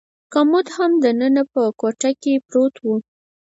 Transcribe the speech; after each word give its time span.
کمود 0.33 0.67
هم 0.75 0.91
دننه 1.03 1.43
په 1.53 1.61
کوټه 1.79 2.11
کې 2.21 2.33
پروت 2.47 2.75
و. 2.79 2.87